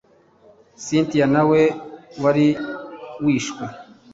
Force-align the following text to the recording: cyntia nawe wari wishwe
cyntia 0.83 1.25
nawe 1.33 1.61
wari 2.23 2.47
wishwe 3.23 3.63